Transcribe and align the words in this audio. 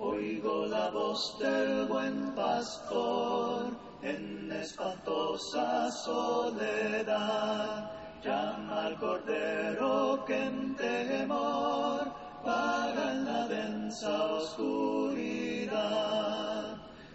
Oigo 0.00 0.64
la 0.66 0.90
voz 0.90 1.36
del 1.40 1.88
buen 1.88 2.32
pastor 2.36 3.76
en 4.00 4.52
espantosa 4.52 5.90
soledad. 5.90 7.90
Llama 8.22 8.86
al 8.86 8.96
cordero 8.96 10.24
que 10.24 10.40
en 10.40 10.76
temor 10.76 12.12
vaga 12.46 13.12
en 13.12 13.24
la 13.24 13.48
densa 13.48 14.34
oscuridad. 14.34 15.76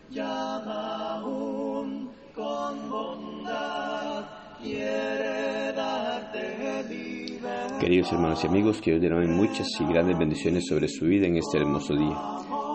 Llama 0.10 1.20
aún 1.20 2.12
con 2.36 2.90
bondad, 2.90 4.26
quiere 4.62 5.72
darte 5.72 6.84
libertad. 6.90 7.80
Queridos 7.80 8.12
hermanos 8.12 8.44
y 8.44 8.48
amigos, 8.48 8.82
que 8.82 9.00
derrame 9.00 9.28
muchas 9.28 9.70
y 9.80 9.86
grandes 9.86 10.18
bendiciones 10.18 10.66
sobre 10.68 10.90
su 10.90 11.06
vida 11.06 11.28
en 11.28 11.38
este 11.38 11.60
hermoso 11.60 11.96
día. 11.96 12.18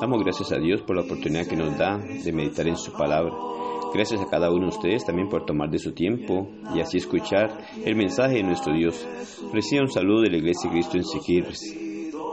Damos 0.00 0.22
gracias 0.22 0.52
a 0.52 0.58
Dios 0.58 0.82
por 0.82 0.94
la 0.94 1.02
oportunidad 1.02 1.48
que 1.48 1.56
nos 1.56 1.76
da 1.76 1.98
de 1.98 2.32
meditar 2.32 2.68
en 2.68 2.76
su 2.76 2.92
palabra. 2.92 3.32
Gracias 3.92 4.20
a 4.20 4.30
cada 4.30 4.48
uno 4.48 4.68
de 4.68 4.76
ustedes 4.76 5.04
también 5.04 5.28
por 5.28 5.44
tomar 5.44 5.70
de 5.70 5.78
su 5.80 5.92
tiempo 5.92 6.48
y 6.72 6.80
así 6.80 6.98
escuchar 6.98 7.58
el 7.84 7.96
mensaje 7.96 8.36
de 8.36 8.44
nuestro 8.44 8.72
Dios. 8.74 9.04
Reciba 9.52 9.82
un 9.82 9.88
saludo 9.88 10.22
de 10.22 10.30
la 10.30 10.36
Iglesia 10.36 10.70
de 10.70 10.76
Cristo 10.76 10.98
en 10.98 11.04
Siquirres. 11.04 11.76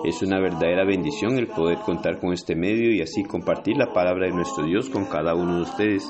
Es 0.03 0.21
una 0.21 0.39
verdadera 0.39 0.85
bendición 0.85 1.39
el 1.39 1.47
poder 1.47 1.79
contar 1.79 2.19
con 2.19 2.33
este 2.33 2.55
medio 2.55 2.93
y 2.93 3.01
así 3.01 3.23
compartir 3.23 3.77
la 3.77 3.91
palabra 3.91 4.27
de 4.27 4.35
nuestro 4.35 4.63
Dios 4.63 4.87
con 4.91 5.05
cada 5.05 5.33
uno 5.33 5.55
de 5.55 5.61
ustedes, 5.63 6.07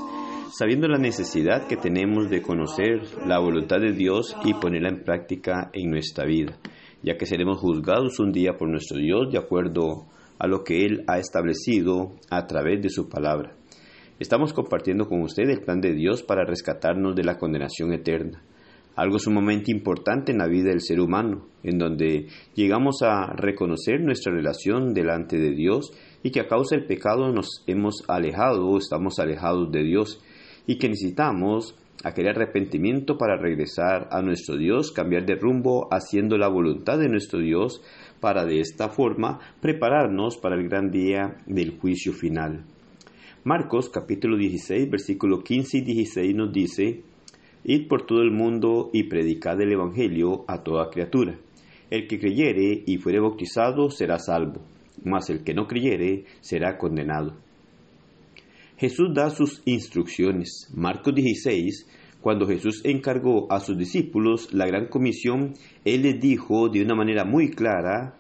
sabiendo 0.52 0.90
la 0.90 0.98
necesidad 0.98 1.68
que 1.68 1.78
tenemos 1.78 2.30
de 2.30 2.42
conocer 2.42 3.02
la 3.26 3.40
voluntad 3.40 3.80
de 3.80 3.94
Dios 3.94 4.36
y 4.44 4.54
ponerla 4.56 4.90
en 4.90 5.06
práctica 5.06 5.70
en 5.72 5.90
nuestra 5.90 6.26
vida, 6.26 6.58
ya 7.02 7.16
que 7.16 7.26
seremos 7.26 7.60
juzgados 7.60 8.20
un 8.20 8.34
día 8.34 8.58
por 8.58 8.68
nuestro 8.68 8.98
Dios 8.98 9.32
de 9.32 9.38
acuerdo 9.38 10.08
a 10.46 10.48
lo 10.48 10.64
que 10.64 10.86
Él 10.86 11.04
ha 11.08 11.18
establecido 11.18 12.14
a 12.30 12.46
través 12.46 12.82
de 12.82 12.90
su 12.90 13.10
palabra. 13.10 13.56
Estamos 14.20 14.54
compartiendo 14.54 15.08
con 15.08 15.22
usted 15.22 15.50
el 15.50 15.62
plan 15.62 15.82
de 15.82 15.94
Dios 15.94 16.24
para 16.24 16.46
rescatarnos 16.46 17.16
de 17.16 17.24
la 17.24 17.38
condenación 17.38 17.92
eterna, 17.92 18.44
algo 18.96 19.20
sumamente 19.20 19.72
importante 19.72 20.32
en 20.32 20.38
la 20.38 20.48
vida 20.48 20.70
del 20.70 20.82
ser 20.82 21.02
humano, 21.02 21.48
en 21.64 21.80
donde 21.80 22.28
llegamos 22.54 23.02
a 23.02 23.34
reconocer 23.36 24.00
nuestra 24.02 24.32
relación 24.32 24.94
delante 24.94 25.38
de 25.38 25.52
Dios 25.52 25.92
y 26.24 26.30
que 26.30 26.42
a 26.42 26.48
causa 26.48 26.76
del 26.76 26.86
pecado 26.86 27.34
nos 27.34 27.64
hemos 27.66 28.04
alejado 28.08 28.68
o 28.68 28.78
estamos 28.78 29.20
alejados 29.20 29.72
de 29.72 29.84
Dios 29.84 30.22
y 30.68 30.78
que 30.78 30.90
necesitamos 30.90 31.76
aquel 32.04 32.28
arrepentimiento 32.28 33.18
para 33.18 33.38
regresar 33.38 34.08
a 34.12 34.22
nuestro 34.22 34.58
Dios, 34.58 34.92
cambiar 34.92 35.26
de 35.26 35.36
rumbo 35.36 35.88
haciendo 35.92 36.38
la 36.38 36.48
voluntad 36.48 37.00
de 37.00 37.10
nuestro 37.10 37.40
Dios 37.40 37.82
para 38.20 38.46
de 38.46 38.60
esta 38.60 38.90
forma 38.90 39.40
prepararnos 39.62 40.38
para 40.38 40.56
el 40.56 40.68
gran 40.68 40.92
día 40.92 41.38
del 41.46 41.78
juicio 41.80 42.14
final. 42.14 42.64
Marcos 43.44 43.90
capítulo 43.90 44.38
16 44.38 44.90
versículo 44.90 45.44
15 45.44 45.78
y 45.78 45.82
16 45.82 46.36
nos 46.36 46.52
dice, 46.52 47.04
Id 47.64 47.88
por 47.88 48.06
todo 48.06 48.22
el 48.22 48.32
mundo 48.32 48.90
y 48.94 49.04
predicad 49.04 49.60
el 49.62 49.72
Evangelio 49.72 50.46
a 50.48 50.64
toda 50.64 50.90
criatura. 50.90 51.38
El 51.90 52.08
que 52.08 52.20
creyere 52.20 52.84
y 52.86 52.98
fuere 52.98 53.20
bautizado 53.20 53.90
será 53.90 54.20
salvo, 54.20 54.62
mas 55.04 55.30
el 55.30 55.44
que 55.44 55.54
no 55.54 55.68
creyere 55.68 56.26
será 56.42 56.78
condenado. 56.78 57.45
Jesús 58.78 59.14
da 59.14 59.30
sus 59.30 59.62
instrucciones. 59.64 60.70
Marcos 60.74 61.16
16, 61.16 61.88
cuando 62.20 62.46
Jesús 62.46 62.82
encargó 62.84 63.50
a 63.50 63.62
sus 63.62 63.78
discípulos 63.78 64.54
la 64.54 64.66
gran 64.66 64.88
comisión, 64.88 65.54
Él 65.86 66.02
les 66.02 66.20
dijo 66.20 66.68
de 66.68 66.82
una 66.82 66.94
manera 66.94 67.24
muy 67.24 67.52
clara, 67.52 68.18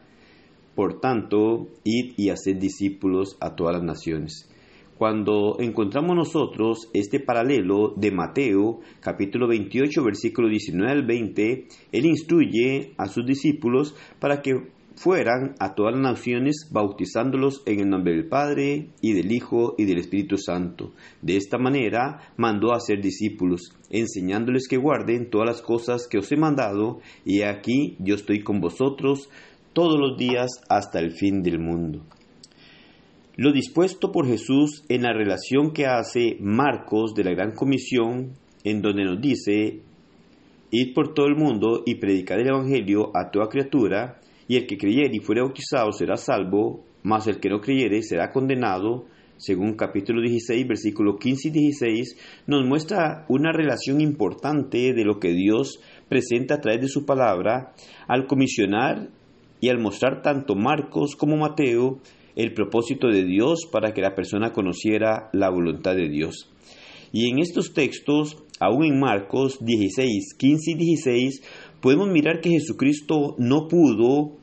por 0.74 1.02
tanto, 1.02 1.68
id 1.84 2.14
y 2.16 2.30
haced 2.30 2.56
discípulos 2.56 3.36
a 3.42 3.56
todas 3.56 3.76
las 3.76 3.84
naciones. 3.84 4.50
Cuando 4.98 5.58
encontramos 5.60 6.16
nosotros 6.16 6.90
este 6.94 7.20
paralelo 7.20 7.94
de 7.98 8.12
Mateo, 8.12 8.80
capítulo 9.02 9.50
28, 9.50 10.04
versículo 10.06 10.48
19 10.48 10.90
al 10.90 11.06
20, 11.06 11.68
Él 11.92 12.06
instruye 12.06 12.94
a 12.98 13.08
sus 13.08 13.26
discípulos 13.26 13.94
para 14.20 14.42
que 14.42 14.54
fueran 14.96 15.56
a 15.60 15.76
todas 15.76 15.94
las 15.94 16.02
naciones 16.02 16.70
bautizándolos 16.72 17.62
en 17.66 17.80
el 17.82 17.90
nombre 17.90 18.14
del 18.14 18.28
Padre 18.28 18.90
y 19.02 19.14
del 19.14 19.32
Hijo 19.32 19.76
y 19.78 19.86
del 19.86 20.00
Espíritu 20.00 20.38
Santo. 20.38 20.94
De 21.22 21.38
esta 21.38 21.58
manera 21.58 22.22
mandó 22.38 22.74
a 22.74 22.80
ser 22.80 23.02
discípulos, 23.02 23.74
enseñándoles 23.90 24.68
que 24.68 24.78
guarden 24.78 25.30
todas 25.30 25.48
las 25.48 25.62
cosas 25.62 26.08
que 26.08 26.18
os 26.18 26.32
he 26.32 26.38
mandado, 26.38 27.00
y 27.26 27.42
aquí 27.42 27.98
yo 28.00 28.16
estoy 28.16 28.44
con 28.44 28.62
vosotros 28.62 29.30
todos 29.74 30.00
los 30.00 30.18
días 30.18 30.50
hasta 30.70 31.00
el 31.00 31.12
fin 31.12 31.44
del 31.44 31.60
mundo. 31.60 32.02
Lo 33.38 33.52
dispuesto 33.52 34.14
por 34.14 34.26
Jesús 34.26 34.86
en 34.88 35.04
la 35.04 35.12
relación 35.12 35.74
que 35.74 35.86
hace 35.86 36.38
Marcos 36.40 37.14
de 37.14 37.26
la 37.26 37.32
Gran 37.32 37.52
Comisión, 37.52 38.32
en 38.64 38.82
donde 38.82 39.04
nos 39.04 39.20
dice, 39.20 39.82
Id 40.72 40.94
por 40.94 41.14
todo 41.14 41.28
el 41.28 41.36
mundo 41.36 41.84
y 41.86 41.96
predicad 41.96 42.40
el 42.40 42.48
Evangelio 42.48 43.12
a 43.14 43.30
toda 43.32 43.50
criatura, 43.50 44.22
y 44.48 44.58
el 44.58 44.68
que 44.68 44.78
creyere 44.78 45.12
y 45.14 45.20
fuere 45.20 45.42
bautizado 45.42 45.92
será 45.92 46.18
salvo, 46.18 46.84
mas 47.04 47.28
el 47.28 47.40
que 47.40 47.50
no 47.50 47.62
creyere 47.62 48.02
será 48.02 48.32
condenado, 48.32 49.06
según 49.38 49.74
capítulo 49.74 50.22
16, 50.22 50.68
versículos 50.68 51.18
15 51.20 51.50
y 51.50 51.52
16, 51.52 52.18
nos 52.48 52.66
muestra 52.66 53.26
una 53.28 53.52
relación 53.52 54.00
importante 54.02 54.94
de 54.94 55.04
lo 55.04 55.20
que 55.20 55.34
Dios 55.34 55.80
presenta 56.08 56.56
a 56.56 56.62
través 56.62 56.82
de 56.82 56.88
su 56.88 57.06
palabra 57.06 57.74
al 58.08 58.28
comisionar 58.28 59.10
y 59.60 59.70
al 59.70 59.80
mostrar 59.80 60.22
tanto 60.22 60.56
Marcos 60.56 61.16
como 61.16 61.38
Mateo 61.38 62.00
el 62.36 62.54
propósito 62.54 63.08
de 63.08 63.24
Dios 63.24 63.68
para 63.72 63.94
que 63.94 64.02
la 64.02 64.16
persona 64.16 64.52
conociera 64.52 65.30
la 65.34 65.50
voluntad 65.50 65.96
de 65.96 66.10
Dios. 66.10 66.50
Y 67.12 67.30
en 67.30 67.40
estos 67.40 67.74
textos, 67.74 68.38
aún 68.60 68.84
en 68.84 69.00
Marcos 69.00 69.60
16, 69.62 70.34
15 70.38 70.72
y 70.72 70.76
16, 70.76 71.44
podemos 71.86 72.10
mirar 72.10 72.42
que 72.42 72.50
Jesucristo 72.50 73.36
no 73.38 73.68
pudo 73.68 74.38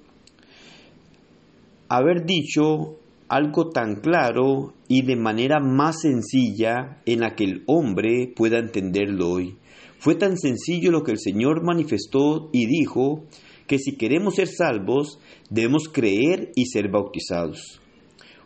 haber 1.88 2.24
dicho 2.24 3.00
algo 3.26 3.70
tan 3.70 3.96
claro 3.96 4.74
y 4.86 5.02
de 5.02 5.16
manera 5.16 5.58
más 5.58 6.02
sencilla 6.02 7.02
en 7.04 7.18
la 7.18 7.34
que 7.34 7.42
el 7.42 7.64
hombre 7.66 8.32
pueda 8.36 8.60
entenderlo 8.60 9.28
hoy. 9.28 9.56
Fue 9.98 10.14
tan 10.14 10.36
sencillo 10.36 10.92
lo 10.92 11.02
que 11.02 11.10
el 11.10 11.18
Señor 11.18 11.64
manifestó 11.64 12.48
y 12.52 12.66
dijo 12.66 13.24
que 13.66 13.80
si 13.80 13.96
queremos 13.96 14.36
ser 14.36 14.46
salvos 14.46 15.18
debemos 15.50 15.88
creer 15.88 16.52
y 16.54 16.66
ser 16.66 16.92
bautizados. 16.92 17.80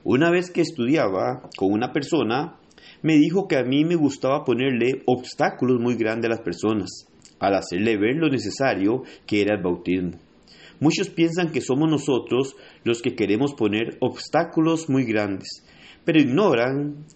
Una 0.04 0.30
vez 0.30 0.50
que 0.50 0.62
estudiaba 0.62 1.50
con 1.58 1.70
una 1.70 1.92
persona, 1.92 2.58
me 3.02 3.18
dijo 3.18 3.46
que 3.46 3.58
a 3.58 3.62
mí 3.62 3.84
me 3.84 3.96
gustaba 3.96 4.42
ponerle 4.42 5.02
obstáculos 5.04 5.82
muy 5.82 5.96
grandes 5.96 6.30
a 6.30 6.34
las 6.36 6.40
personas, 6.40 7.06
al 7.38 7.54
hacerle 7.54 7.97
ver 7.97 8.16
lo 8.16 8.28
necesario 8.28 9.02
que 9.26 9.42
era 9.42 9.56
el 9.56 9.62
bautismo. 9.62 10.12
Muchos 10.80 11.08
piensan 11.08 11.52
que 11.52 11.60
somos 11.60 11.91
nosotros 11.91 12.54
los 12.84 13.00
que 13.00 13.14
queremos 13.14 13.54
poner 13.54 13.97
obstáculos 14.00 14.91
muy 14.91 15.04
grandes, 15.04 15.64
pero 16.04 16.20
ignoran 16.20 17.06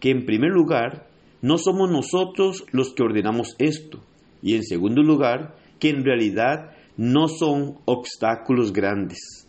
que 0.00 0.10
en 0.10 0.26
primer 0.26 0.50
lugar 0.50 1.08
no 1.40 1.58
somos 1.58 1.90
nosotros 1.90 2.64
los 2.72 2.94
que 2.94 3.04
ordenamos 3.04 3.54
esto, 3.58 4.00
y 4.42 4.56
en 4.56 4.64
segundo 4.64 5.02
lugar 5.02 5.56
que 5.78 5.90
en 5.90 6.04
realidad 6.04 6.72
no 6.96 7.28
son 7.28 7.78
obstáculos 7.84 8.72
grandes. 8.72 9.48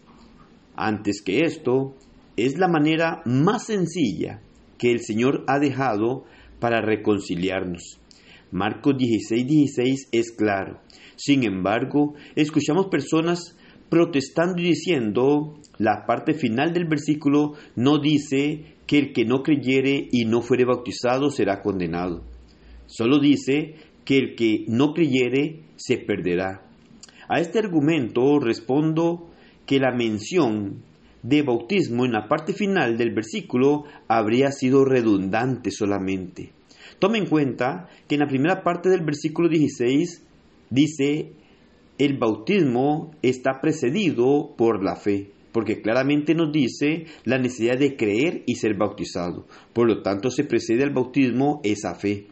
Antes 0.75 1.22
que 1.23 1.41
esto, 1.41 1.95
es 2.35 2.57
la 2.59 2.67
manera 2.67 3.22
más 3.25 3.66
sencilla 3.66 4.41
que 4.78 4.91
el 4.91 4.99
Señor 4.99 5.44
ha 5.47 5.57
dejado 5.57 6.25
para 6.59 6.81
reconciliarnos. 6.81 7.99
Marcos 8.52 8.97
16, 8.97 9.46
16 9.46 10.09
es 10.12 10.31
claro. 10.31 10.80
Sin 11.16 11.44
embargo, 11.44 12.13
escuchamos 12.35 12.88
personas 12.88 13.58
protestando 13.90 14.62
y 14.62 14.66
diciendo, 14.66 15.56
la 15.78 16.06
parte 16.06 16.34
final 16.34 16.74
del 16.74 16.85
versículo 16.85 17.53
no 17.76 17.99
dice 17.99 18.76
que 18.85 18.99
el 18.99 19.14
que 19.14 19.26
no 19.26 19.44
creyere 19.44 20.08
y 20.11 20.26
no 20.26 20.41
fuere 20.41 20.66
bautizado 20.66 21.29
será 21.29 21.61
condenado. 21.61 22.23
Solo 22.85 23.20
dice 23.20 23.76
que 24.05 24.17
el 24.17 24.35
que 24.35 24.66
no 24.67 24.93
creyere 24.93 25.64
se 25.76 25.97
perderá. 25.97 26.64
A 27.29 27.40
este 27.41 27.59
argumento 27.59 28.40
respondo 28.40 29.29
que 29.66 29.79
la 29.79 29.91
mención 29.91 30.84
de 31.23 31.41
bautismo 31.41 32.05
en 32.05 32.14
la 32.14 32.28
parte 32.29 32.53
final 32.53 32.97
del 32.97 33.14
versículo 33.14 33.84
habría 34.08 34.52
sido 34.52 34.85
redundante 34.85 35.72
solamente. 35.72 36.56
Tome 36.99 37.20
en 37.20 37.28
cuenta 37.28 37.90
que 38.08 38.16
en 38.16 38.22
la 38.22 38.28
primera 38.28 38.64
parte 38.64 38.90
del 38.90 39.02
versículo 39.02 39.49
16 39.49 40.26
dice, 40.70 41.32
el 41.97 42.17
bautismo 42.17 43.11
está 43.22 43.61
precedido 43.61 44.55
por 44.58 44.84
la 44.84 44.96
fe, 44.96 45.32
porque 45.52 45.82
claramente 45.82 46.34
nos 46.34 46.52
dice 46.52 47.05
la 47.23 47.38
necesidad 47.38 47.78
de 47.78 47.96
creer 47.96 48.44
y 48.46 48.55
ser 48.55 48.76
bautizado. 48.76 49.46
Por 49.73 49.88
lo 49.88 50.02
tanto, 50.02 50.32
se 50.32 50.44
precede 50.44 50.84
al 50.84 50.94
bautismo 50.94 51.61
esa 51.64 51.94
fe. 51.94 52.28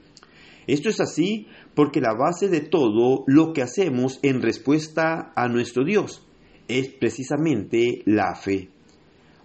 Esto 0.68 0.90
es 0.90 1.00
así 1.00 1.48
porque 1.76 2.02
la 2.02 2.16
base 2.16 2.48
de 2.48 2.62
todo 2.62 3.24
lo 3.28 3.54
que 3.54 3.62
hacemos 3.62 4.20
en 4.24 4.42
respuesta 4.42 5.32
a 5.36 5.48
nuestro 5.48 5.84
Dios 5.84 6.26
es 6.68 6.88
precisamente 6.90 8.02
la 8.06 8.36
fe. 8.36 8.70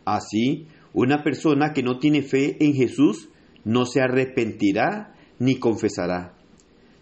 Así, 0.04 0.66
Una 0.92 1.22
persona 1.22 1.72
que 1.72 1.84
no 1.84 2.00
tiene 2.00 2.22
fe 2.22 2.56
en 2.58 2.74
Jesús 2.74 3.28
no 3.64 3.84
se 3.86 4.00
arrepentirá 4.00 5.14
ni 5.38 5.58
confesará. 5.58 6.34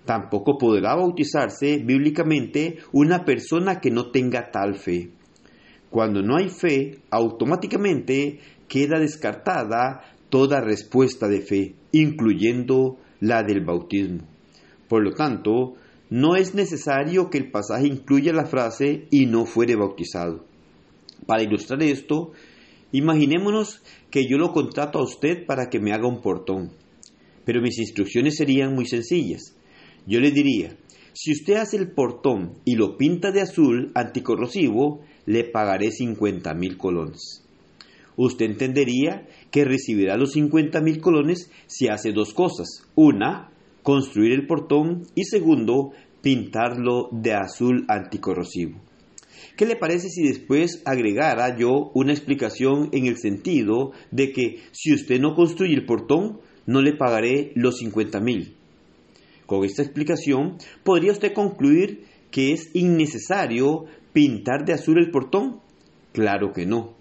Tampoco 0.05 0.57
podrá 0.57 0.95
bautizarse 0.95 1.79
bíblicamente 1.85 2.79
una 2.93 3.25
persona 3.25 3.81
que 3.81 3.91
no 3.91 4.11
tenga 4.11 4.51
tal 4.51 4.77
fe. 4.77 5.11
Cuando 5.91 6.23
no 6.23 6.37
hay 6.37 6.49
fe, 6.49 7.01
automáticamente 7.11 8.41
queda 8.69 8.99
descartada 8.99 10.03
toda 10.29 10.61
respuesta 10.61 11.29
de 11.29 11.41
fe, 11.41 11.75
incluyendo 11.93 12.99
la 13.21 13.43
del 13.43 13.65
bautismo. 13.65 14.23
Por 14.89 15.03
lo 15.03 15.13
tanto, 15.13 15.75
no 16.11 16.37
es 16.37 16.55
necesario 16.55 17.29
que 17.29 17.39
el 17.39 17.51
pasaje 17.51 17.87
incluya 17.87 18.33
la 18.33 18.47
frase 18.47 19.07
y 19.11 19.27
no 19.27 19.45
fuere 19.45 19.77
bautizado. 19.77 20.45
Para 21.27 21.43
ilustrar 21.43 21.83
esto, 21.83 22.33
imaginémonos 22.93 23.83
que 24.11 24.27
yo 24.29 24.39
lo 24.39 24.53
contrato 24.53 24.99
a 24.99 25.03
usted 25.03 25.47
para 25.47 25.69
que 25.69 25.81
me 25.81 25.93
haga 25.93 26.09
un 26.09 26.21
portón, 26.21 26.71
pero 27.45 27.61
mis 27.61 27.79
instrucciones 27.79 28.37
serían 28.37 28.75
muy 28.75 28.87
sencillas. 28.87 29.55
Yo 30.07 30.21
le 30.21 30.31
diría, 30.31 30.77
si 31.13 31.33
usted 31.33 31.55
hace 31.55 31.77
el 31.77 31.91
portón 31.91 32.55
y 32.65 32.77
lo 32.77 32.97
pinta 32.97 33.33
de 33.33 33.41
azul 33.41 33.91
anticorrosivo, 33.95 35.01
le 35.27 35.45
pagaré 35.45 35.91
50 35.91 36.55
mil 36.55 36.79
colones. 36.79 37.45
Usted 38.17 38.47
entendería 38.47 39.29
que 39.51 39.65
recibirá 39.65 40.17
los 40.17 40.33
50 40.33 40.81
mil 40.81 41.01
colones 41.01 41.51
si 41.67 41.89
hace 41.89 42.13
dos 42.13 42.35
cosas. 42.35 42.85
Una, 42.95 43.51
construir 43.83 44.33
el 44.33 44.47
portón 44.47 45.07
y 45.15 45.25
segundo, 45.25 45.93
pintarlo 46.21 47.09
de 47.13 47.35
azul 47.35 47.85
anticorrosivo. 47.89 48.88
¿Qué 49.59 49.67
le 49.67 49.75
parece 49.75 50.09
si 50.09 50.23
después 50.23 50.83
agregara 50.85 51.57
yo 51.57 51.91
una 51.93 52.13
explicación 52.13 52.91
en 52.93 53.07
el 53.07 53.17
sentido 53.17 53.91
de 54.13 54.31
que 54.31 54.61
si 54.71 54.95
usted 54.95 55.19
no 55.19 55.35
construye 55.35 55.75
el 55.75 55.85
portón, 55.85 56.39
no 56.65 56.81
le 56.81 56.93
pagaré 56.93 57.51
los 57.57 57.79
50 57.79 58.21
mil? 58.21 58.55
Con 59.47 59.65
esta 59.65 59.83
explicación, 59.83 60.59
¿podría 60.85 61.11
usted 61.11 61.33
concluir 61.33 62.05
que 62.31 62.53
es 62.53 62.71
innecesario 62.73 63.87
pintar 64.13 64.65
de 64.65 64.75
azul 64.75 64.99
el 64.99 65.11
portón? 65.11 65.61
Claro 66.13 66.53
que 66.53 66.65
no. 66.65 66.95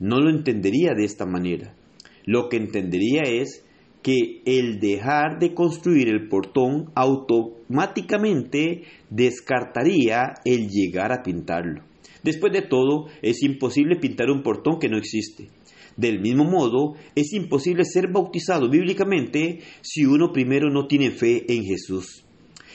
No 0.00 0.18
lo 0.18 0.30
entendería 0.30 0.94
de 0.96 1.04
esta 1.04 1.26
manera. 1.26 1.76
Lo 2.24 2.48
que 2.48 2.56
entendería 2.56 3.22
es 3.22 3.64
que 4.06 4.40
el 4.44 4.78
dejar 4.78 5.40
de 5.40 5.52
construir 5.52 6.08
el 6.08 6.28
portón 6.28 6.92
automáticamente 6.94 8.84
descartaría 9.10 10.34
el 10.44 10.68
llegar 10.68 11.10
a 11.10 11.24
pintarlo. 11.24 11.82
Después 12.22 12.52
de 12.52 12.62
todo, 12.62 13.06
es 13.20 13.42
imposible 13.42 13.96
pintar 13.96 14.30
un 14.30 14.44
portón 14.44 14.78
que 14.78 14.88
no 14.88 14.96
existe. 14.96 15.48
Del 15.96 16.20
mismo 16.20 16.44
modo, 16.44 16.94
es 17.16 17.32
imposible 17.32 17.84
ser 17.84 18.06
bautizado 18.12 18.70
bíblicamente 18.70 19.62
si 19.80 20.04
uno 20.04 20.30
primero 20.32 20.70
no 20.70 20.86
tiene 20.86 21.10
fe 21.10 21.44
en 21.52 21.64
Jesús. 21.64 22.24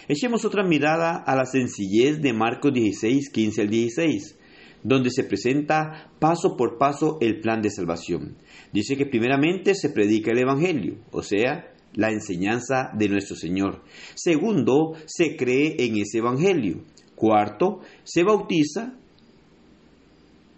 Echemos 0.10 0.44
otra 0.44 0.66
mirada 0.66 1.16
a 1.16 1.34
la 1.38 1.46
sencillez 1.46 2.22
de 2.22 2.34
Marcos 2.34 2.74
16, 2.74 3.30
15 3.30 3.62
al 3.62 3.70
16 3.70 4.38
donde 4.84 5.10
se 5.12 5.24
presenta 5.24 6.12
paso 6.20 6.56
por 6.58 6.78
paso 6.78 7.18
el 7.22 7.40
plan 7.40 7.62
de 7.62 7.70
salvación. 7.70 8.38
Dice 8.72 8.96
que 8.96 9.06
primeramente 9.06 9.76
se 9.76 9.90
predica 9.90 10.32
el 10.32 10.40
Evangelio, 10.40 10.98
o 11.12 11.22
sea, 11.22 11.74
la 11.94 12.12
enseñanza 12.12 12.92
de 12.98 13.10
nuestro 13.10 13.36
Señor. 13.36 13.84
Segundo, 14.16 14.94
se 15.06 15.36
cree 15.36 15.76
en 15.80 15.98
ese 15.98 16.20
Evangelio. 16.20 16.84
Cuarto, 17.16 17.82
se 18.04 18.24
bautiza 18.24 18.98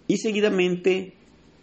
y 0.08 0.18
seguidamente 0.18 1.14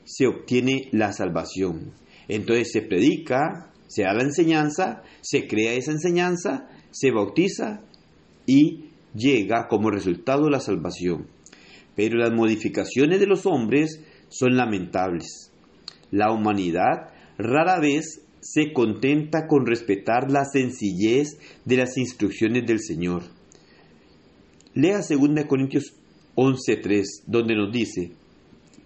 se 0.05 0.27
obtiene 0.27 0.89
la 0.93 1.13
salvación. 1.13 1.93
Entonces 2.29 2.73
se 2.73 2.83
predica, 2.83 3.73
se 3.87 4.03
da 4.03 4.13
la 4.13 4.23
enseñanza, 4.23 5.03
se 5.21 5.47
crea 5.47 5.73
esa 5.73 5.93
enseñanza, 5.93 6.69
se 6.91 7.11
bautiza 7.11 7.83
y 8.47 8.91
llega 9.15 9.69
como 9.69 9.91
resultado 9.91 10.51
la 10.51 10.61
salvación 10.61 11.29
pero 12.00 12.17
las 12.17 12.32
modificaciones 12.32 13.20
de 13.20 13.26
los 13.26 13.44
hombres 13.44 14.02
son 14.31 14.56
lamentables. 14.56 15.52
La 16.11 16.32
humanidad 16.32 17.12
rara 17.37 17.79
vez 17.79 18.23
se 18.41 18.73
contenta 18.73 19.47
con 19.47 19.67
respetar 19.67 20.31
la 20.31 20.47
sencillez 20.47 21.38
de 21.67 21.76
las 21.76 21.99
instrucciones 21.99 22.64
del 22.64 22.81
Señor. 22.81 23.25
Lea 24.73 25.00
2 25.06 25.44
Corintios 25.47 25.94
11:3, 26.37 27.25
donde 27.26 27.55
nos 27.55 27.70
dice, 27.70 28.12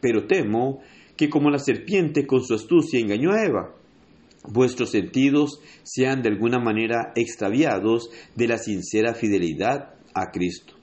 pero 0.00 0.26
temo 0.26 0.81
que 1.17 1.31
como 1.31 1.50
la 1.50 1.60
serpiente 1.60 2.26
con 2.26 2.43
su 2.43 2.52
astucia 2.52 2.99
engañó 2.99 3.31
a 3.31 3.44
Eva, 3.44 3.76
vuestros 4.43 4.90
sentidos 4.90 5.60
sean 5.84 6.20
de 6.20 6.31
alguna 6.31 6.58
manera 6.58 7.12
extraviados 7.14 8.10
de 8.34 8.49
la 8.49 8.58
sincera 8.58 9.14
fidelidad 9.14 9.94
a 10.14 10.32
Cristo. 10.32 10.75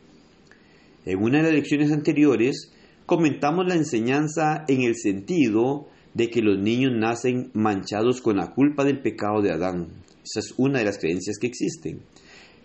En 1.06 1.22
una 1.22 1.38
de 1.38 1.44
las 1.46 1.54
lecciones 1.54 1.92
anteriores 1.92 2.72
comentamos 3.08 3.66
la 3.68 3.76
enseñanza 3.76 4.66
en 4.68 4.84
el 4.84 4.96
sentido 4.96 5.88
de 6.14 6.30
que 6.30 6.42
los 6.42 6.60
niños 6.60 6.92
nacen 6.94 7.50
manchados 7.54 8.22
con 8.22 8.38
la 8.38 8.52
culpa 8.52 8.84
del 8.84 9.02
pecado 9.02 9.42
de 9.42 9.52
Adán. 9.52 9.88
Esa 10.24 10.42
es 10.42 10.54
una 10.58 10.80
de 10.80 10.86
las 10.86 11.00
creencias 11.00 11.38
que 11.40 11.48
existen. 11.48 12.02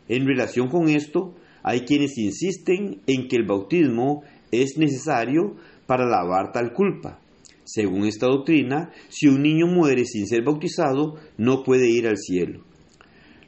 En 0.09 0.27
relación 0.27 0.69
con 0.69 0.89
esto, 0.89 1.35
hay 1.63 1.81
quienes 1.81 2.19
insisten 2.19 3.01
en 3.07 3.29
que 3.29 3.37
el 3.37 3.47
bautismo 3.47 4.23
es 4.53 4.77
necesario 4.77 5.57
para 5.87 6.07
lavar 6.07 6.53
tal 6.53 6.75
culpa. 6.75 7.21
Según 7.65 8.07
esta 8.07 8.27
doctrina, 8.27 8.93
si 9.09 9.29
un 9.29 9.43
niño 9.43 9.67
muere 9.67 10.05
sin 10.05 10.27
ser 10.27 10.45
bautizado, 10.45 11.15
no 11.39 11.63
puede 11.65 11.89
ir 11.91 12.07
al 12.07 12.19
cielo. 12.19 12.65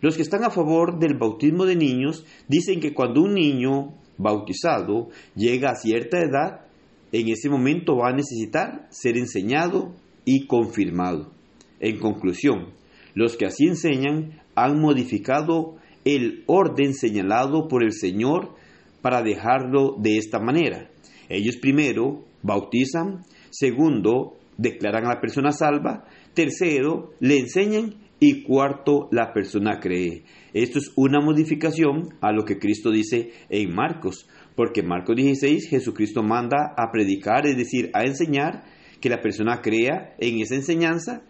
Los 0.00 0.16
que 0.16 0.22
están 0.22 0.44
a 0.44 0.50
favor 0.50 0.98
del 0.98 1.18
bautismo 1.18 1.66
de 1.66 1.76
niños 1.76 2.24
dicen 2.48 2.80
que 2.80 2.94
cuando 2.94 3.22
un 3.22 3.34
niño 3.34 3.94
bautizado 4.18 5.08
llega 5.34 5.70
a 5.70 5.76
cierta 5.76 6.18
edad, 6.18 6.66
en 7.12 7.28
ese 7.28 7.48
momento 7.48 7.96
va 7.96 8.10
a 8.10 8.16
necesitar 8.16 8.86
ser 8.90 9.16
enseñado 9.16 9.94
y 10.24 10.46
confirmado. 10.46 11.32
En 11.80 11.98
conclusión, 11.98 12.74
los 13.14 13.36
que 13.36 13.46
así 13.46 13.66
enseñan 13.66 14.42
han 14.54 14.80
modificado 14.80 15.76
el 16.04 16.44
orden 16.46 16.94
señalado 16.94 17.68
por 17.68 17.82
el 17.82 17.92
Señor 17.92 18.54
para 19.00 19.22
dejarlo 19.22 19.96
de 19.98 20.18
esta 20.18 20.38
manera. 20.38 20.90
Ellos 21.28 21.56
primero 21.56 22.24
bautizan, 22.42 23.24
segundo 23.50 24.34
declaran 24.56 25.06
a 25.06 25.14
la 25.14 25.20
persona 25.20 25.52
salva, 25.52 26.04
tercero 26.34 27.12
le 27.20 27.38
enseñan 27.38 27.94
y 28.20 28.42
cuarto 28.42 29.08
la 29.12 29.32
persona 29.32 29.78
cree. 29.80 30.24
Esto 30.52 30.78
es 30.78 30.92
una 30.96 31.20
modificación 31.20 32.14
a 32.20 32.32
lo 32.32 32.44
que 32.44 32.58
Cristo 32.58 32.90
dice 32.90 33.32
en 33.48 33.74
Marcos, 33.74 34.28
porque 34.56 34.80
en 34.80 34.88
Marcos 34.88 35.16
16 35.16 35.68
Jesucristo 35.68 36.22
manda 36.22 36.74
a 36.76 36.90
predicar, 36.90 37.46
es 37.46 37.56
decir, 37.56 37.90
a 37.94 38.04
enseñar, 38.04 38.64
que 39.00 39.08
la 39.08 39.20
persona 39.20 39.60
crea 39.62 40.16
en 40.18 40.40
esa 40.40 40.56
enseñanza, 40.56 41.22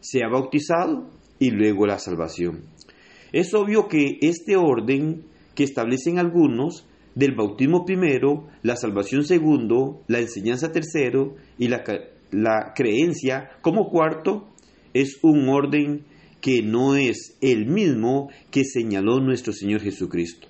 sea 0.00 0.28
bautizado 0.28 1.08
y 1.38 1.50
luego 1.50 1.86
la 1.86 1.98
salvación. 1.98 2.64
Es 3.32 3.54
obvio 3.54 3.88
que 3.88 4.18
este 4.20 4.56
orden 4.56 5.24
que 5.54 5.64
establecen 5.64 6.18
algunos, 6.18 6.86
del 7.14 7.34
bautismo 7.34 7.84
primero, 7.84 8.48
la 8.62 8.76
salvación 8.76 9.24
segundo, 9.24 10.02
la 10.08 10.18
enseñanza 10.18 10.72
tercero 10.72 11.36
y 11.58 11.68
la, 11.68 11.84
la 12.32 12.72
creencia 12.74 13.50
como 13.62 13.88
cuarto, 13.88 14.48
es 14.92 15.18
un 15.22 15.48
orden 15.48 16.04
que 16.44 16.60
no 16.62 16.94
es 16.94 17.38
el 17.40 17.64
mismo 17.64 18.28
que 18.50 18.64
señaló 18.64 19.18
nuestro 19.18 19.54
Señor 19.54 19.80
Jesucristo. 19.80 20.46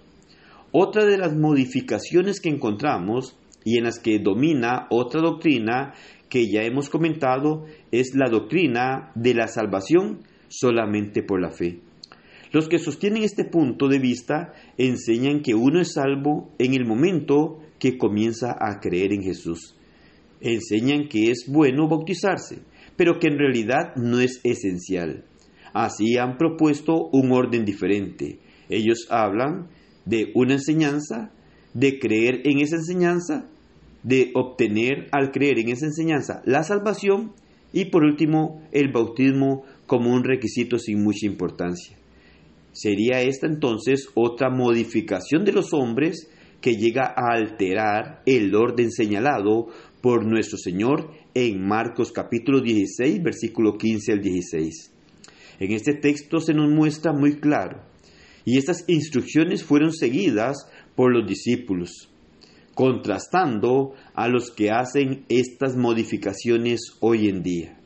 Otra 0.73 1.05
de 1.05 1.17
las 1.17 1.37
modificaciones 1.37 2.41
que 2.41 2.49
encontramos 2.49 3.39
y 3.65 3.79
en 3.79 3.85
las 3.85 4.01
que 4.01 4.19
domina 4.19 4.89
otra 4.91 5.21
doctrina 5.21 5.95
que 6.29 6.51
ya 6.51 6.65
hemos 6.65 6.91
comentado 6.91 7.67
es 7.93 8.13
la 8.17 8.29
doctrina 8.29 9.13
de 9.15 9.35
la 9.35 9.47
salvación 9.47 10.23
solamente 10.49 11.23
por 11.23 11.41
la 11.41 11.53
fe. 11.53 11.79
Los 12.51 12.69
que 12.69 12.81
sostienen 12.81 13.23
este 13.23 13.45
punto 13.45 13.87
de 13.87 14.01
vista 14.01 14.53
enseñan 14.77 15.43
que 15.43 15.55
uno 15.55 15.81
es 15.81 15.93
salvo 15.93 16.51
en 16.59 16.75
el 16.75 16.87
momento 16.87 17.61
que 17.79 17.99
comienza 17.99 18.57
a 18.59 18.81
creer 18.81 19.13
en 19.13 19.23
Jesús. 19.23 19.77
Enseñan 20.41 21.07
que 21.07 21.31
es 21.31 21.45
bueno 21.47 21.87
bautizarse, 21.87 22.63
pero 22.97 23.21
que 23.21 23.29
en 23.29 23.39
realidad 23.39 23.95
no 23.95 24.19
es 24.19 24.41
esencial. 24.43 25.27
Así 25.75 26.17
han 26.17 26.39
propuesto 26.39 27.11
un 27.13 27.33
orden 27.33 27.65
diferente. 27.65 28.39
Ellos 28.71 29.09
hablan 29.11 29.67
de 30.07 30.31
una 30.35 30.55
enseñanza, 30.55 31.33
de 31.75 31.99
creer 31.99 32.43
en 32.45 32.61
esa 32.61 32.77
enseñanza, 32.77 33.51
de 34.05 34.31
obtener 34.35 35.09
al 35.11 35.33
creer 35.33 35.59
en 35.59 35.71
esa 35.71 35.87
enseñanza 35.87 36.43
la 36.45 36.63
salvación 36.63 37.33
y 37.73 37.87
por 37.87 38.05
último 38.05 38.63
el 38.71 38.93
bautismo 38.93 39.65
como 39.87 40.15
un 40.15 40.23
requisito 40.23 40.79
sin 40.79 41.03
mucha 41.03 41.27
importancia. 41.27 41.99
Sería 42.71 43.23
esta 43.23 43.49
entonces 43.49 44.09
otra 44.15 44.51
modificación 44.51 45.45
de 45.45 45.53
los 45.53 45.73
hombres 45.73 46.31
que 46.61 46.77
llega 46.77 47.13
a 47.17 47.35
alterar 47.35 48.23
el 48.27 48.55
orden 48.55 48.93
señalado 48.93 49.69
por 50.01 50.25
nuestro 50.25 50.57
Señor 50.57 51.11
en 51.35 51.67
Marcos 51.67 52.13
capítulo 52.13 52.61
16, 52.61 53.23
versículo 53.23 53.77
15 53.77 54.13
al 54.13 54.21
16. 54.21 54.94
En 55.61 55.73
este 55.73 55.95
texto 55.95 56.41
se 56.41 56.55
nos 56.55 56.71
muestra 56.71 57.13
muy 57.13 57.39
claro, 57.39 57.83
y 58.45 58.59
estas 58.59 58.85
instrucciones 58.89 59.65
fueron 59.65 59.93
seguidas 59.93 60.69
por 60.95 61.13
los 61.13 61.27
discípulos, 61.27 62.11
contrastando 62.75 63.95
a 64.15 64.29
los 64.29 64.51
que 64.51 64.71
hacen 64.71 65.25
estas 65.29 65.77
modificaciones 65.77 66.97
hoy 67.01 67.29
en 67.29 67.43
día. 67.43 67.79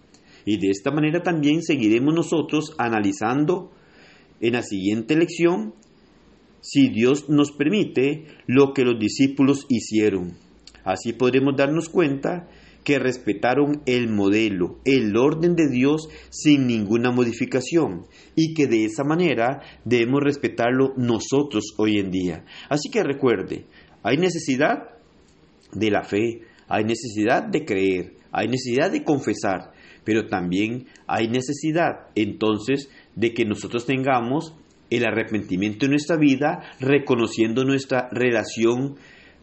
Y 0.45 0.59
de 0.59 0.71
esta 0.71 0.91
manera 0.91 1.23
también 1.23 1.63
seguiremos 1.63 2.15
nosotros 2.15 2.75
analizando 2.79 3.71
en 4.41 4.55
la 4.55 4.63
siguiente 4.63 5.17
lección, 5.17 5.75
si 6.61 6.89
Dios 6.89 7.29
nos 7.29 7.53
permite, 7.53 8.27
lo 8.47 8.73
que 8.73 8.85
los 8.85 8.99
discípulos 8.99 9.67
hicieron. 9.69 10.37
Así 10.85 11.13
podremos 11.13 11.55
darnos 11.57 11.89
cuenta 11.89 12.49
que 12.89 12.99
respetaron 12.99 13.83
el 13.85 14.09
modelo, 14.09 14.79
el 14.87 15.15
orden 15.19 15.55
de 15.57 15.69
Dios 15.69 16.09
sin 16.31 16.67
ninguna 16.67 17.11
modificación 17.11 18.07
y 18.35 18.55
que 18.55 18.67
de 18.67 18.87
esa 18.87 19.05
manera 19.05 19.61
debemos 19.85 20.23
respetarlo 20.23 20.95
nosotros 20.97 21.75
hoy 21.77 21.99
en 21.99 22.11
día. 22.11 22.47
Así 22.71 22.89
que 22.91 23.05
recuerde, 23.05 23.67
hay 24.03 24.17
necesidad 24.17 24.89
de 25.75 25.91
la 25.91 26.03
fe, 26.03 26.41
hay 26.67 26.85
necesidad 26.85 27.43
de 27.43 27.67
creer, 27.67 28.15
hay 28.33 28.49
necesidad 28.49 28.91
de 28.91 29.05
confesar, 29.05 29.73
pero 30.03 30.27
también 30.27 30.87
hay 31.07 31.29
necesidad 31.29 32.07
entonces 32.15 32.89
de 33.15 33.35
que 33.35 33.45
nosotros 33.45 33.85
tengamos 33.85 34.55
el 34.89 35.05
arrepentimiento 35.05 35.85
en 35.85 35.91
nuestra 35.91 36.17
vida, 36.17 36.63
reconociendo 36.81 37.65
nuestra 37.65 38.09
relación 38.13 38.97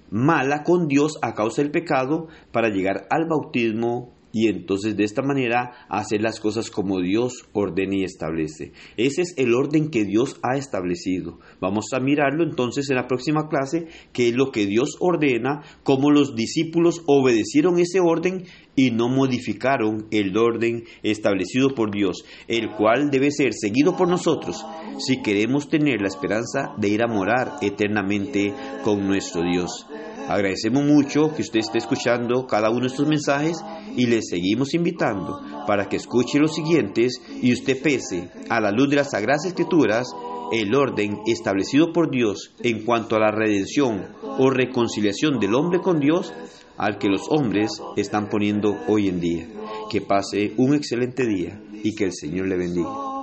mala 0.10 0.64
con 0.64 0.88
Dios 0.88 1.18
a 1.22 1.34
causa 1.34 1.62
del 1.62 1.72
pecado 1.72 2.28
para 2.52 2.70
llegar 2.70 3.08
al 3.10 3.26
bautismo 3.28 4.15
y 4.36 4.50
entonces 4.50 4.98
de 4.98 5.06
esta 5.06 5.22
manera 5.22 5.72
hacer 5.88 6.22
las 6.22 6.42
cosas 6.42 6.70
como 6.70 7.00
Dios 7.00 7.48
ordena 7.54 7.96
y 7.96 8.04
establece. 8.04 8.74
Ese 8.98 9.22
es 9.22 9.34
el 9.38 9.54
orden 9.54 9.90
que 9.90 10.04
Dios 10.04 10.42
ha 10.44 10.58
establecido. 10.58 11.40
Vamos 11.62 11.86
a 11.94 12.02
mirarlo 12.02 12.44
entonces 12.44 12.90
en 12.90 12.98
la 12.98 13.08
próxima 13.08 13.48
clase, 13.48 13.88
que 14.12 14.28
es 14.28 14.36
lo 14.36 14.52
que 14.52 14.66
Dios 14.66 14.98
ordena, 15.00 15.64
cómo 15.84 16.12
los 16.12 16.36
discípulos 16.36 17.02
obedecieron 17.08 17.80
ese 17.80 18.02
orden 18.02 18.44
y 18.76 18.92
no 18.92 19.08
modificaron 19.08 20.08
el 20.12 20.36
orden 20.36 20.84
establecido 21.02 21.74
por 21.74 21.92
Dios, 21.92 22.26
el 22.50 22.72
cual 22.72 23.12
debe 23.12 23.32
ser 23.32 23.54
seguido 23.54 23.96
por 23.96 24.10
nosotros 24.10 24.66
si 25.00 25.22
queremos 25.22 25.70
tener 25.70 26.02
la 26.02 26.10
esperanza 26.10 26.74
de 26.78 26.90
ir 26.90 27.04
a 27.04 27.08
morar 27.08 27.54
eternamente 27.62 28.54
con 28.84 29.08
nuestro 29.08 29.44
Dios. 29.44 29.88
Agradecemos 30.28 30.84
mucho 30.84 31.34
que 31.36 31.42
usted 31.42 31.60
esté 31.60 31.78
escuchando 31.78 32.48
cada 32.48 32.70
uno 32.70 32.82
de 32.82 32.88
estos 32.88 33.08
mensajes 33.08 33.58
y 33.96 34.08
le 34.08 34.22
seguimos 34.22 34.74
invitando 34.74 35.40
para 35.68 35.88
que 35.88 35.98
escuche 35.98 36.40
los 36.40 36.56
siguientes 36.56 37.22
y 37.42 37.54
usted 37.54 37.82
pese 37.82 38.30
a 38.50 38.60
la 38.60 38.72
luz 38.72 38.90
de 38.90 38.98
las 38.98 39.12
Sagradas 39.12 39.46
Escrituras 39.46 40.08
el 40.52 40.74
orden 40.76 41.20
establecido 41.26 41.92
por 41.92 42.10
Dios 42.10 42.54
en 42.62 42.84
cuanto 42.84 43.16
a 43.16 43.20
la 43.20 43.32
redención 43.32 44.06
o 44.38 44.50
reconciliación 44.50 45.40
del 45.40 45.56
hombre 45.56 45.80
con 45.80 46.00
Dios 46.00 46.34
al 46.78 46.98
que 46.98 47.08
los 47.08 47.28
hombres 47.30 47.72
están 47.96 48.30
poniendo 48.30 48.78
hoy 48.88 49.08
en 49.08 49.20
día. 49.20 49.48
Que 49.90 50.02
pase 50.02 50.54
un 50.58 50.74
excelente 50.74 51.26
día 51.26 51.62
y 51.84 51.96
que 51.96 52.06
el 52.06 52.14
Señor 52.14 52.48
le 52.48 52.58
bendiga. 52.58 53.15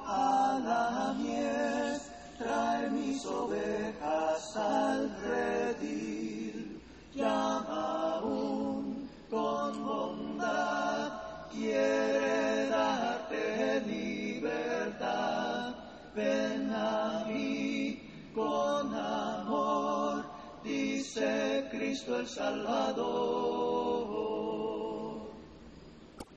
Cristo 22.03 22.19
el 22.19 22.29
Salvador. 22.29 23.62